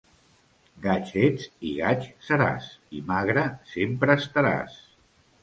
Gaig 0.85 1.11
ets 1.23 1.45
i 1.71 1.73
gaig 1.81 2.07
seràs 2.29 2.71
i 3.01 3.03
magre 3.11 3.45
sempre 3.75 4.19
estaràs. 4.23 4.83